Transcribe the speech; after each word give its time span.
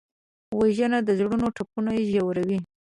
وژنه 0.59 0.99
د 1.03 1.09
زړونو 1.19 1.47
ټپونه 1.55 1.91
ژوروي 2.11 2.57